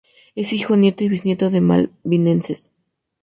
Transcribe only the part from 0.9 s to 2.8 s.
y bisnieto de malvinenses.